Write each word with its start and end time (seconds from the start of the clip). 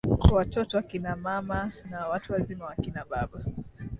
watoto 0.33 0.77
akina 0.79 1.15
mama 1.15 1.71
na 1.89 2.07
watu 2.07 2.33
wazima 2.33 2.65
wakina 2.65 3.05
baba 3.09 3.45